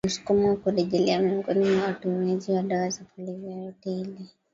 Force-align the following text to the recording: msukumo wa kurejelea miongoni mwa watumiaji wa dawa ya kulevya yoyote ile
msukumo 0.07 0.47
wa 0.49 0.55
kurejelea 0.55 1.19
miongoni 1.19 1.65
mwa 1.69 1.83
watumiaji 1.87 2.51
wa 2.51 2.63
dawa 2.63 2.85
ya 2.85 3.05
kulevya 3.15 3.51
yoyote 3.55 3.91
ile 3.91 4.27